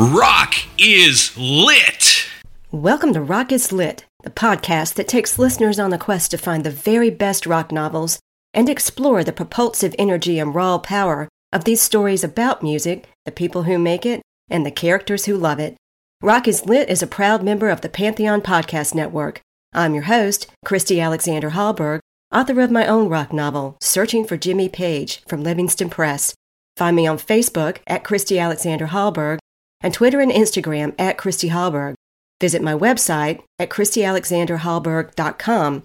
Rock 0.00 0.54
is 0.78 1.36
lit. 1.36 2.26
Welcome 2.72 3.12
to 3.12 3.20
Rock 3.20 3.52
is 3.52 3.70
Lit, 3.70 4.06
the 4.22 4.30
podcast 4.30 4.94
that 4.94 5.06
takes 5.06 5.38
listeners 5.38 5.78
on 5.78 5.92
a 5.92 5.98
quest 5.98 6.30
to 6.30 6.38
find 6.38 6.64
the 6.64 6.70
very 6.70 7.10
best 7.10 7.44
rock 7.44 7.70
novels 7.70 8.18
and 8.54 8.70
explore 8.70 9.22
the 9.22 9.30
propulsive 9.30 9.94
energy 9.98 10.38
and 10.38 10.54
raw 10.54 10.78
power 10.78 11.28
of 11.52 11.64
these 11.64 11.82
stories 11.82 12.24
about 12.24 12.62
music, 12.62 13.10
the 13.26 13.30
people 13.30 13.64
who 13.64 13.78
make 13.78 14.06
it, 14.06 14.22
and 14.48 14.64
the 14.64 14.70
characters 14.70 15.26
who 15.26 15.36
love 15.36 15.58
it. 15.58 15.76
Rock 16.22 16.48
is 16.48 16.64
Lit 16.64 16.88
is 16.88 17.02
a 17.02 17.06
proud 17.06 17.42
member 17.42 17.68
of 17.68 17.82
the 17.82 17.90
Pantheon 17.90 18.40
Podcast 18.40 18.94
Network. 18.94 19.42
I'm 19.74 19.92
your 19.92 20.04
host, 20.04 20.46
Christy 20.64 20.98
Alexander 20.98 21.50
Hallberg, 21.50 22.00
author 22.32 22.58
of 22.62 22.70
my 22.70 22.86
own 22.86 23.10
rock 23.10 23.34
novel, 23.34 23.76
Searching 23.82 24.24
for 24.24 24.38
Jimmy 24.38 24.70
Page, 24.70 25.22
from 25.28 25.42
Livingston 25.42 25.90
Press. 25.90 26.32
Find 26.78 26.96
me 26.96 27.06
on 27.06 27.18
Facebook 27.18 27.80
at 27.86 28.02
Christy 28.02 28.38
Alexander 28.38 28.86
Hallberg 28.86 29.40
and 29.80 29.94
Twitter 29.94 30.20
and 30.20 30.32
Instagram 30.32 30.94
at 30.98 31.18
Christy 31.18 31.48
Hallberg. 31.48 31.94
Visit 32.40 32.62
my 32.62 32.74
website 32.74 33.42
at 33.58 33.70
ChristyAlexanderHallberg.com. 33.70 35.82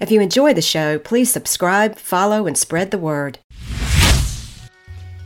If 0.00 0.10
you 0.10 0.20
enjoy 0.20 0.54
the 0.54 0.62
show, 0.62 0.98
please 0.98 1.30
subscribe, 1.30 1.98
follow, 1.98 2.46
and 2.46 2.56
spread 2.56 2.90
the 2.90 2.98
word. 2.98 3.38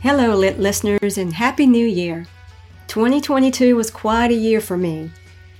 Hello, 0.01 0.35
lit 0.35 0.59
listeners, 0.59 1.17
and 1.17 1.33
Happy 1.33 1.65
New 1.65 1.87
Year! 1.87 2.25
2022 2.87 3.75
was 3.75 3.89
quite 3.89 4.31
a 4.31 4.35
year 4.35 4.59
for 4.59 4.77
me. 4.77 5.11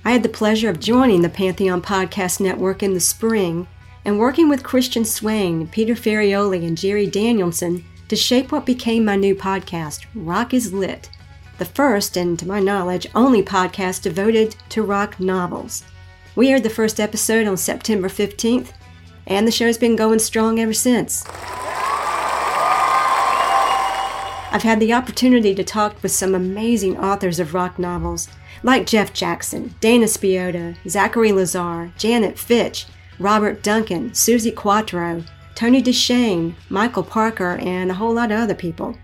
I 0.04 0.12
had 0.12 0.22
the 0.22 0.28
pleasure 0.28 0.68
of 0.68 0.80
joining 0.80 1.22
the 1.22 1.30
Pantheon 1.30 1.80
Podcast 1.80 2.40
Network 2.40 2.82
in 2.82 2.92
the 2.92 3.00
spring 3.00 3.66
and 4.04 4.18
working 4.18 4.50
with 4.50 4.62
Christian 4.62 5.04
Swain, 5.04 5.66
Peter 5.68 5.94
Ferrioli, 5.94 6.66
and 6.66 6.76
Jerry 6.76 7.06
Danielson 7.06 7.82
to 8.08 8.16
shape 8.16 8.52
what 8.52 8.66
became 8.66 9.06
my 9.06 9.16
new 9.16 9.34
podcast, 9.34 10.04
Rock 10.14 10.52
is 10.52 10.74
Lit, 10.74 11.08
the 11.58 11.64
first, 11.64 12.16
and 12.16 12.38
to 12.38 12.48
my 12.48 12.60
knowledge, 12.60 13.06
only 13.14 13.42
podcast 13.42 14.02
devoted 14.02 14.56
to 14.70 14.82
rock 14.82 15.20
novels. 15.20 15.84
We 16.36 16.50
aired 16.50 16.62
the 16.62 16.70
first 16.70 16.98
episode 16.98 17.46
on 17.46 17.56
September 17.56 18.08
15th, 18.08 18.72
and 19.26 19.46
the 19.46 19.52
show's 19.52 19.78
been 19.78 19.96
going 19.96 20.18
strong 20.18 20.58
ever 20.58 20.72
since. 20.72 21.24
I've 24.50 24.62
had 24.62 24.78
the 24.80 24.92
opportunity 24.92 25.54
to 25.54 25.64
talk 25.64 26.00
with 26.02 26.12
some 26.12 26.34
amazing 26.34 26.98
authors 26.98 27.40
of 27.40 27.54
rock 27.54 27.78
novels, 27.78 28.28
like 28.62 28.86
Jeff 28.86 29.12
Jackson, 29.12 29.74
Dana 29.80 30.06
Spiotta, 30.06 30.76
Zachary 30.88 31.32
Lazar, 31.32 31.92
Janet 31.98 32.38
Fitch, 32.38 32.86
Robert 33.18 33.62
Duncan, 33.62 34.10
Suzi 34.10 34.54
Quatro, 34.54 35.24
Tony 35.54 35.82
DeShane, 35.82 36.54
Michael 36.68 37.02
Parker, 37.02 37.58
and 37.60 37.90
a 37.90 37.94
whole 37.94 38.14
lot 38.14 38.32
of 38.32 38.40
other 38.40 38.54
people, 38.54 38.96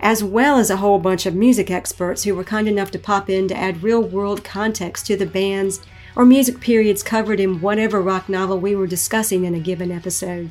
as 0.00 0.22
well 0.22 0.58
as 0.58 0.70
a 0.70 0.76
whole 0.76 0.98
bunch 0.98 1.26
of 1.26 1.34
music 1.34 1.70
experts 1.70 2.24
who 2.24 2.34
were 2.34 2.44
kind 2.44 2.68
enough 2.68 2.90
to 2.90 2.98
pop 2.98 3.30
in 3.30 3.48
to 3.48 3.56
add 3.56 3.82
real 3.82 4.02
world 4.02 4.44
context 4.44 5.06
to 5.06 5.16
the 5.16 5.26
bands 5.26 5.80
or 6.14 6.24
music 6.24 6.60
periods 6.60 7.02
covered 7.02 7.38
in 7.38 7.60
whatever 7.60 8.00
rock 8.00 8.28
novel 8.28 8.58
we 8.58 8.74
were 8.74 8.86
discussing 8.86 9.44
in 9.44 9.54
a 9.54 9.60
given 9.60 9.92
episode. 9.92 10.50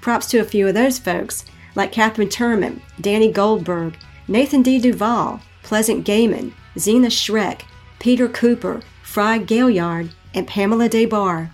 Props 0.00 0.26
to 0.28 0.38
a 0.38 0.44
few 0.44 0.68
of 0.68 0.74
those 0.74 0.98
folks, 0.98 1.44
like 1.74 1.92
Catherine 1.92 2.28
Turman, 2.28 2.80
Danny 3.00 3.32
Goldberg, 3.32 3.96
Nathan 4.26 4.62
D. 4.62 4.78
Duval, 4.78 5.40
Pleasant 5.62 6.06
Gehman, 6.06 6.52
Zeena 6.78 7.08
Schreck, 7.08 7.62
Peter 7.98 8.28
Cooper, 8.28 8.82
Frye 9.02 9.38
Gaillard, 9.38 10.10
and 10.34 10.46
Pamela 10.46 10.88
Des 10.88 11.06
Barres. 11.06 11.48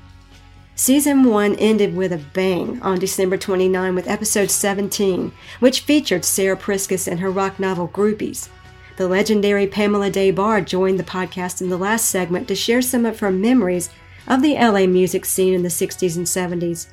Season 0.76 1.22
1 1.22 1.54
ended 1.56 1.94
with 1.94 2.12
a 2.12 2.18
bang 2.18 2.82
on 2.82 2.98
December 2.98 3.36
29 3.36 3.94
with 3.94 4.08
episode 4.08 4.50
17, 4.50 5.30
which 5.60 5.82
featured 5.82 6.24
Sarah 6.24 6.56
Priscus 6.56 7.06
and 7.06 7.20
her 7.20 7.30
rock 7.30 7.60
novel 7.60 7.86
Groupies. 7.86 8.48
The 8.96 9.06
legendary 9.06 9.68
Pamela 9.68 10.10
Des 10.10 10.32
Barres 10.32 10.66
joined 10.66 10.98
the 10.98 11.04
podcast 11.04 11.60
in 11.60 11.68
the 11.68 11.76
last 11.76 12.06
segment 12.06 12.48
to 12.48 12.56
share 12.56 12.82
some 12.82 13.06
of 13.06 13.20
her 13.20 13.30
memories 13.30 13.88
of 14.26 14.42
the 14.42 14.54
LA 14.54 14.86
music 14.86 15.24
scene 15.24 15.54
in 15.54 15.62
the 15.62 15.68
60s 15.68 16.16
and 16.16 16.26
70s. 16.26 16.88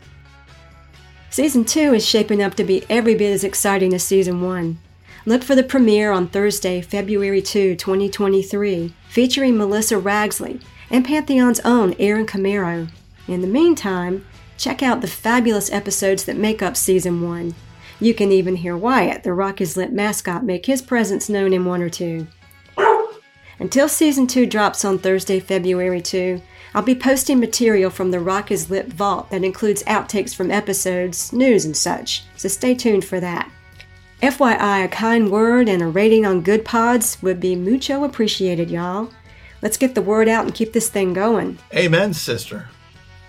Season 1.32 1.66
2 1.66 1.96
is 1.96 2.06
shaping 2.06 2.44
up 2.44 2.54
to 2.56 2.64
be 2.64 2.86
every 2.88 3.16
bit 3.16 3.34
as 3.34 3.44
exciting 3.44 3.96
as 3.96 4.04
Season 4.04 4.42
1. 4.42 4.78
Look 5.26 5.44
for 5.44 5.56
the 5.56 5.64
premiere 5.64 6.12
on 6.12 6.28
Thursday, 6.28 6.82
February 6.82 7.42
2, 7.42 7.76
2023, 7.78 8.94
featuring 9.10 9.58
Melissa 9.58 9.96
Ragsley 9.96 10.62
and 10.92 11.04
Pantheon's 11.04 11.60
own 11.62 11.96
Aaron 11.98 12.28
Camaro. 12.28 12.90
In 13.28 13.42
the 13.42 13.48
meantime, 13.48 14.26
check 14.58 14.84
out 14.84 15.02
the 15.02 15.08
fabulous 15.08 15.72
episodes 15.72 16.26
that 16.26 16.38
make 16.38 16.62
up 16.62 16.76
Season 16.76 17.22
1. 17.22 17.54
You 18.00 18.14
can 18.14 18.32
even 18.32 18.56
hear 18.56 18.76
Wyatt, 18.76 19.24
the 19.24 19.34
Rock 19.34 19.62
is 19.62 19.78
Lit 19.78 19.94
mascot, 19.94 20.44
make 20.44 20.66
his 20.66 20.82
presence 20.82 21.30
known 21.30 21.54
in 21.54 21.66
one 21.66 21.82
or 21.82 21.90
two. 21.90 22.28
Until 23.60 23.88
Season 23.88 24.26
2 24.26 24.48
drops 24.48 24.84
on 24.84 24.98
Thursday, 24.98 25.40
February 25.40 26.02
2, 26.02 26.42
I'll 26.74 26.82
be 26.82 26.96
posting 26.96 27.40
material 27.40 27.92
from 27.92 28.10
the 28.10 28.20
Rock 28.20 28.50
is 28.50 28.72
Lit 28.72 28.88
vault 28.88 29.30
that 29.30 29.44
includes 29.44 29.84
outtakes 29.84 30.34
from 30.34 30.50
episodes, 30.50 31.32
news, 31.32 31.64
and 31.64 31.78
such, 31.78 32.24
so 32.36 32.48
stay 32.48 32.74
tuned 32.74 33.06
for 33.06 33.20
that. 33.20 33.52
FYI, 34.24 34.86
a 34.86 34.88
kind 34.88 35.30
word 35.30 35.70
and 35.70 35.82
a 35.82 35.88
rating 35.88 36.26
on 36.26 36.42
Good 36.42 36.66
Pods 36.66 37.22
would 37.22 37.40
be 37.40 37.56
mucho 37.56 38.04
appreciated, 38.04 38.72
y'all. 38.72 39.12
Let's 39.62 39.78
get 39.78 39.94
the 39.94 40.02
word 40.02 40.28
out 40.28 40.46
and 40.46 40.56
keep 40.56 40.74
this 40.74 40.90
thing 40.90 41.14
going. 41.14 41.60
Amen, 41.76 42.14
sister. 42.14 42.70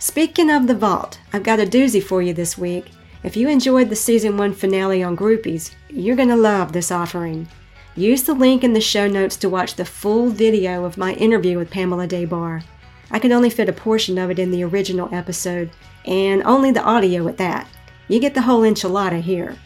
Speaking 0.03 0.51
of 0.51 0.67
the 0.67 0.75
vault, 0.75 1.21
I've 1.33 1.45
got 1.45 1.61
a 1.61 1.65
doozy 1.65 2.03
for 2.03 2.23
you 2.23 2.35
this 2.35 2.59
week. 2.59 2.87
If 3.23 3.37
you 3.37 3.49
enjoyed 3.49 3.89
the 3.89 3.95
season 3.95 4.37
1 4.37 4.53
finale 4.53 5.01
on 5.01 5.17
groupies, 5.17 5.77
you're 5.89 6.17
going 6.17 6.29
to 6.29 6.35
love 6.35 6.73
this 6.73 6.91
offering. 6.91 7.47
Use 7.95 8.25
the 8.25 8.35
link 8.35 8.65
in 8.65 8.73
the 8.73 8.81
show 8.81 9.07
notes 9.07 9.37
to 9.37 9.49
watch 9.49 9.77
the 9.77 9.85
full 9.85 10.29
video 10.29 10.85
of 10.85 10.99
my 10.99 11.13
interview 11.13 11.57
with 11.57 11.71
Pamela 11.71 12.09
Barres. 12.09 12.65
I 13.13 13.21
could 13.21 13.31
only 13.31 13.49
fit 13.49 13.69
a 13.69 13.73
portion 13.73 14.19
of 14.19 14.29
it 14.29 14.41
in 14.41 14.51
the 14.51 14.65
original 14.65 15.09
episode, 15.15 15.71
and 16.05 16.43
only 16.43 16.73
the 16.73 16.83
audio 16.83 17.29
at 17.29 17.37
that. 17.37 17.69
You 18.09 18.19
get 18.19 18.35
the 18.35 18.43
whole 18.43 18.63
enchilada 18.63 19.21
here. 19.21 19.57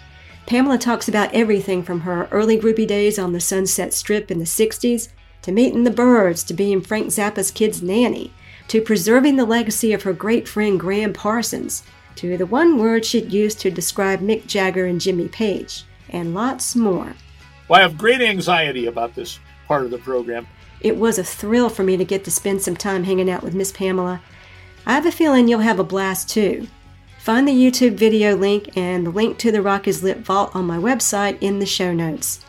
Pamela 0.45 0.77
talks 0.77 1.09
about 1.09 1.33
everything 1.33 1.83
from 1.83 2.01
her 2.01 2.29
early 2.31 2.61
groupie 2.61 2.87
days 2.87 3.19
on 3.19 3.33
the 3.33 3.41
Sunset 3.41 3.95
Strip 3.95 4.31
in 4.31 4.39
the 4.39 4.45
60s, 4.45 5.09
to 5.41 5.51
meeting 5.51 5.85
the 5.85 5.91
Byrds, 5.91 6.45
to 6.45 6.53
being 6.53 6.83
Frank 6.83 7.07
Zappa's 7.07 7.51
kid's 7.51 7.81
nanny, 7.81 8.35
to 8.69 8.81
preserving 8.81 9.37
the 9.37 9.45
legacy 9.45 9.93
of 9.93 10.03
her 10.03 10.13
great 10.13 10.49
friend 10.49 10.79
Gram 10.79 11.13
Parsons, 11.13 11.83
to 12.17 12.37
the 12.37 12.47
one 12.47 12.79
word 12.79 13.05
she'd 13.05 13.33
used 13.33 13.61
to 13.61 13.71
describe 13.71 14.21
Mick 14.21 14.47
Jagger 14.47 14.87
and 14.87 15.01
Jimmy 15.01 15.29
Page, 15.29 15.85
and 16.09 16.35
lots 16.35 16.75
more. 16.75 17.15
Well, 17.69 17.81
I 17.81 17.83
have 17.83 17.99
great 17.99 18.21
anxiety 18.21 18.87
about 18.87 19.15
this 19.15 19.39
part 19.67 19.85
of 19.85 19.91
the 19.91 19.99
program. 19.99 20.47
It 20.81 20.97
was 20.97 21.19
a 21.19 21.25
thrill 21.25 21.69
for 21.69 21.83
me 21.83 21.97
to 21.97 22.05
get 22.05 22.25
to 22.25 22.31
spend 22.31 22.63
some 22.63 22.77
time 22.77 23.05
hanging 23.05 23.31
out 23.31 23.43
with 23.43 23.55
Miss 23.55 23.73
Pamela. 23.73 24.23
I 24.87 24.95
have 24.95 25.07
a 25.07 25.13
feeling 25.13 25.49
you'll 25.49 25.61
have 25.61 25.81
a 25.81 25.85
blast 25.85 26.31
too. 26.31 26.69
Find 27.19 27.49
the 27.49 27.53
YouTube 27.53 27.95
video 27.95 28.37
link 28.37 28.77
and 28.77 29.07
the 29.07 29.11
link 29.11 29.37
to 29.39 29.51
the 29.51 29.63
Rock 29.63 29.89
is 29.89 30.03
Lit 30.05 30.19
Vault 30.19 30.55
on 30.55 30.65
my 30.65 30.79
website 30.79 31.39
in 31.41 31.59
the 31.59 31.67
show 31.67 31.93
notes. 31.93 32.45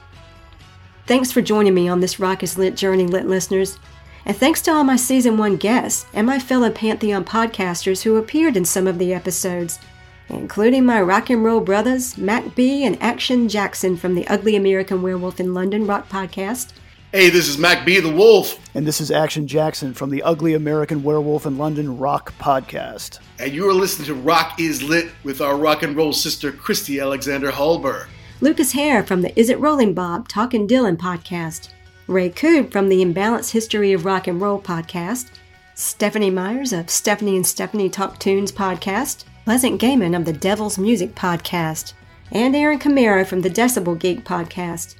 Thanks 1.07 1.31
for 1.31 1.41
joining 1.41 1.73
me 1.73 1.87
on 1.89 1.99
this 1.99 2.19
Rock 2.19 2.43
is 2.43 2.57
Lit 2.57 2.75
journey, 2.75 3.07
lit 3.07 3.25
listeners. 3.25 3.79
And 4.27 4.35
thanks 4.35 4.61
to 4.63 4.73
all 4.73 4.83
my 4.83 4.97
season 4.97 5.37
one 5.37 5.55
guests 5.55 6.05
and 6.13 6.27
my 6.27 6.37
fellow 6.37 6.69
Pantheon 6.69 7.23
podcasters 7.23 8.03
who 8.03 8.17
appeared 8.17 8.57
in 8.57 8.65
some 8.65 8.85
of 8.85 8.99
the 8.99 9.13
episodes, 9.13 9.79
including 10.27 10.85
my 10.85 11.01
rock 11.01 11.29
and 11.29 11.45
roll 11.45 11.61
brothers, 11.61 12.17
Mac 12.17 12.53
B 12.53 12.83
and 12.83 13.01
Action 13.01 13.47
Jackson 13.47 13.95
from 13.95 14.15
the 14.15 14.27
Ugly 14.27 14.57
American 14.57 15.01
Werewolf 15.01 15.39
in 15.39 15.53
London 15.53 15.87
rock 15.87 16.09
podcast. 16.09 16.73
Hey, 17.13 17.29
this 17.29 17.47
is 17.47 17.57
Mac 17.57 17.85
B 17.85 18.01
the 18.01 18.11
Wolf. 18.11 18.59
And 18.75 18.85
this 18.85 18.99
is 18.99 19.11
Action 19.11 19.47
Jackson 19.47 19.93
from 19.93 20.09
the 20.09 20.21
Ugly 20.23 20.55
American 20.55 21.03
Werewolf 21.03 21.45
in 21.45 21.57
London 21.57 21.97
rock 21.97 22.33
podcast. 22.37 23.19
And 23.39 23.53
you 23.53 23.69
are 23.69 23.73
listening 23.73 24.07
to 24.07 24.13
Rock 24.13 24.59
is 24.59 24.83
Lit 24.83 25.07
with 25.23 25.39
our 25.39 25.55
rock 25.55 25.83
and 25.83 25.95
roll 25.95 26.11
sister, 26.11 26.51
Christy 26.51 26.99
Alexander 26.99 27.49
Hallberg. 27.49 28.07
Lucas 28.41 28.73
Hare 28.73 29.03
from 29.03 29.21
the 29.21 29.39
Is 29.39 29.49
It 29.49 29.57
Rolling 29.61 29.93
Bob 29.93 30.27
Talkin' 30.27 30.67
Dylan 30.67 30.97
podcast. 30.97 31.69
Ray 32.07 32.29
Coob 32.29 32.71
from 32.71 32.87
the 32.87 33.03
Imbalanced 33.03 33.51
History 33.51 33.91
of 33.91 34.05
Rock 34.05 34.27
and 34.27 34.39
Roll 34.39 34.61
podcast, 34.61 35.31
Stephanie 35.75 36.29
Myers 36.29 36.71
of 36.71 36.89
Stephanie 36.89 37.35
and 37.35 37.45
Stephanie 37.45 37.89
Talk 37.89 38.17
Tunes 38.17 38.49
podcast, 38.49 39.25
Pleasant 39.43 39.81
Gehman 39.81 40.15
of 40.15 40.23
the 40.23 40.31
Devil's 40.31 40.77
Music 40.77 41.15
podcast, 41.15 41.91
and 42.31 42.55
Aaron 42.55 42.79
Camaro 42.79 43.27
from 43.27 43.41
the 43.41 43.49
Decibel 43.49 43.99
Geek 43.99 44.23
podcast. 44.23 44.95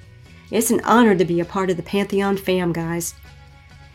It's 0.51 0.69
an 0.69 0.81
honor 0.83 1.15
to 1.15 1.23
be 1.23 1.39
a 1.39 1.45
part 1.45 1.69
of 1.69 1.77
the 1.77 1.83
Pantheon 1.83 2.35
fam, 2.35 2.73
guys. 2.73 3.15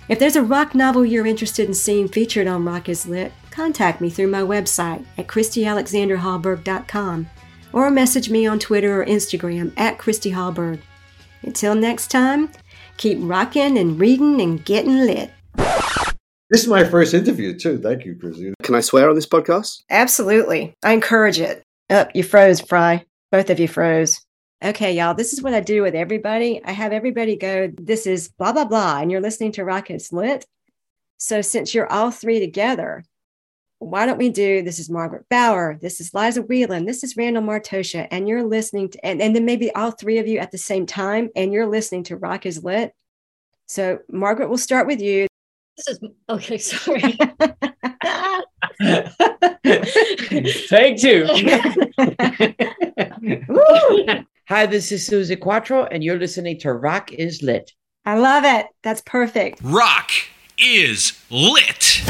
If 0.08 0.18
there's 0.18 0.36
a 0.36 0.42
rock 0.42 0.74
novel 0.74 1.04
you're 1.04 1.26
interested 1.26 1.68
in 1.68 1.74
seeing 1.74 2.08
featured 2.08 2.46
on 2.46 2.64
Rock 2.64 2.88
is 2.88 3.06
Lit, 3.06 3.32
contact 3.50 4.00
me 4.00 4.08
through 4.08 4.28
my 4.28 4.40
website 4.40 5.04
at 5.18 5.26
ChristyAlexanderHallberg.com 5.26 7.28
or 7.74 7.90
message 7.90 8.30
me 8.30 8.46
on 8.46 8.58
Twitter 8.58 9.02
or 9.02 9.06
Instagram 9.06 9.74
at 9.76 9.98
Christy 9.98 10.32
Hallberg. 10.32 10.80
Until 11.42 11.74
next 11.74 12.10
time, 12.10 12.50
keep 12.96 13.18
rocking 13.20 13.78
and 13.78 13.98
reading 13.98 14.40
and 14.40 14.64
getting 14.64 15.06
lit. 15.06 15.30
This 16.50 16.62
is 16.62 16.68
my 16.68 16.84
first 16.84 17.14
interview, 17.14 17.58
too. 17.58 17.78
Thank 17.78 18.04
you, 18.04 18.14
Chrissy. 18.14 18.52
Can 18.62 18.74
I 18.74 18.80
swear 18.80 19.08
on 19.08 19.14
this 19.14 19.26
podcast? 19.26 19.82
Absolutely. 19.88 20.74
I 20.82 20.92
encourage 20.92 21.40
it. 21.40 21.62
Up, 21.88 22.08
oh, 22.08 22.10
you 22.14 22.22
froze, 22.22 22.60
Frye. 22.60 23.04
Both 23.30 23.50
of 23.50 23.58
you 23.58 23.68
froze. 23.68 24.20
Okay, 24.62 24.92
y'all, 24.92 25.14
this 25.14 25.32
is 25.32 25.42
what 25.42 25.54
I 25.54 25.60
do 25.60 25.82
with 25.82 25.94
everybody. 25.94 26.62
I 26.64 26.72
have 26.72 26.92
everybody 26.92 27.36
go, 27.36 27.72
this 27.76 28.06
is 28.06 28.28
blah, 28.28 28.52
blah, 28.52 28.64
blah, 28.64 29.00
and 29.00 29.10
you're 29.10 29.20
listening 29.20 29.52
to 29.52 29.64
Rock 29.64 29.90
is 29.90 30.12
Lit. 30.12 30.46
So 31.18 31.40
since 31.40 31.74
you're 31.74 31.90
all 31.90 32.10
three 32.10 32.38
together, 32.38 33.02
why 33.82 34.06
don't 34.06 34.18
we 34.18 34.30
do 34.30 34.62
this 34.62 34.78
is 34.78 34.90
Margaret 34.90 35.28
Bauer, 35.28 35.76
this 35.80 36.00
is 36.00 36.14
Liza 36.14 36.42
Whelan, 36.42 36.86
this 36.86 37.02
is 37.02 37.16
Randall 37.16 37.42
Martosha, 37.42 38.06
and 38.10 38.28
you're 38.28 38.44
listening 38.44 38.90
to, 38.90 39.04
and, 39.04 39.20
and 39.20 39.34
then 39.34 39.44
maybe 39.44 39.74
all 39.74 39.90
three 39.90 40.18
of 40.18 40.26
you 40.26 40.38
at 40.38 40.52
the 40.52 40.58
same 40.58 40.86
time, 40.86 41.30
and 41.34 41.52
you're 41.52 41.66
listening 41.66 42.04
to 42.04 42.16
Rock 42.16 42.46
is 42.46 42.62
Lit. 42.62 42.92
So, 43.66 43.98
Margaret, 44.10 44.48
we'll 44.48 44.58
start 44.58 44.86
with 44.86 45.00
you. 45.00 45.26
This 45.76 45.88
is 45.88 45.98
okay, 46.28 46.58
sorry. 46.58 47.02
Take 50.68 51.00
two. 51.00 51.26
Hi, 54.48 54.66
this 54.66 54.92
is 54.92 55.08
Suzi 55.08 55.40
Quatro, 55.40 55.84
and 55.84 56.04
you're 56.04 56.18
listening 56.18 56.58
to 56.60 56.72
Rock 56.72 57.12
is 57.12 57.42
Lit. 57.42 57.72
I 58.04 58.18
love 58.18 58.44
it. 58.44 58.66
That's 58.82 59.00
perfect. 59.02 59.60
Rock 59.62 60.10
is 60.58 61.18
lit. 61.30 62.02